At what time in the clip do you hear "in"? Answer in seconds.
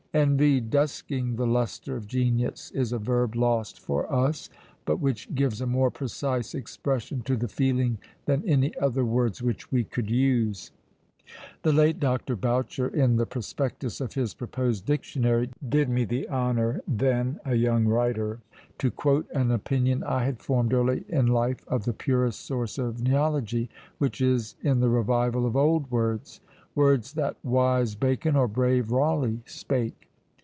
12.89-13.15, 21.07-21.27, 24.61-24.81